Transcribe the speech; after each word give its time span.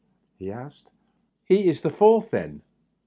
he 0.39 0.51
asked." 0.51 0.89
He 1.45 1.67
is 1.67 1.81
the 1.81 1.91
fourth, 1.91 2.31
then 2.31 2.63